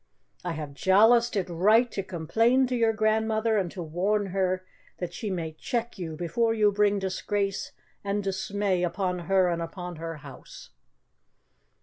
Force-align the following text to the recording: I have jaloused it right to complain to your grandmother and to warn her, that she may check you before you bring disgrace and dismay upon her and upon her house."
I 0.43 0.53
have 0.53 0.73
jaloused 0.73 1.35
it 1.35 1.47
right 1.47 1.91
to 1.91 2.01
complain 2.01 2.65
to 2.65 2.75
your 2.75 2.91
grandmother 2.91 3.59
and 3.59 3.69
to 3.69 3.83
warn 3.83 4.25
her, 4.33 4.65
that 4.97 5.13
she 5.13 5.29
may 5.29 5.51
check 5.51 5.99
you 5.99 6.15
before 6.15 6.55
you 6.55 6.71
bring 6.71 6.97
disgrace 6.97 7.71
and 8.03 8.23
dismay 8.23 8.81
upon 8.81 9.19
her 9.29 9.47
and 9.47 9.61
upon 9.61 9.97
her 9.97 10.15
house." 10.15 10.71